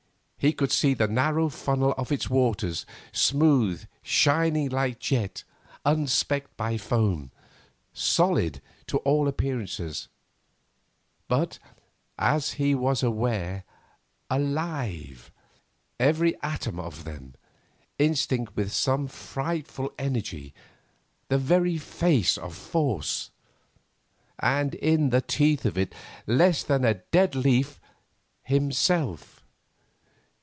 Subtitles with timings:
[0.43, 5.43] He could see the narrow funnel of its waters, smooth, shining like jet,
[5.85, 7.29] unspecked by foam,
[7.93, 10.07] solid to all appearances;
[11.27, 11.59] but,
[12.17, 13.65] as he was aware,
[14.31, 15.29] alive,
[15.99, 17.35] every atom of them,
[17.99, 20.55] instinct with some frightful energy,
[21.27, 25.93] the very face of force—and in the teeth of it,
[26.25, 27.79] less than a dead leaf,
[28.41, 29.37] himself.